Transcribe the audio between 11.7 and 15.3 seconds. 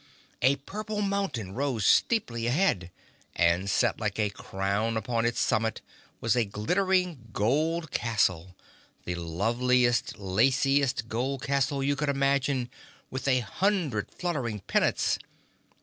you could imagine, with a hundred fluttering pennants.